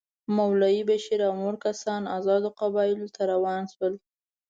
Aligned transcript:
مولوي 0.35 0.81
بشیر 0.89 1.19
او 1.27 1.33
نور 1.41 1.55
کسان 1.65 2.01
آزادو 2.17 2.49
قبایلو 2.59 3.07
ته 3.15 3.21
روان 3.31 3.63
شول. 3.73 3.93